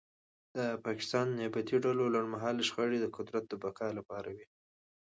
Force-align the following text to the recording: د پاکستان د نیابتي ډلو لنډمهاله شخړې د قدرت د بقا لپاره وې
د 0.55 0.57
پاکستان 0.85 1.25
د 1.29 1.33
نیابتي 1.39 1.77
ډلو 1.85 2.03
لنډمهاله 2.13 2.61
شخړې 2.69 2.97
د 3.01 3.07
قدرت 3.17 3.43
د 3.49 3.53
بقا 3.63 3.87
لپاره 3.97 4.29
وې 4.35 4.47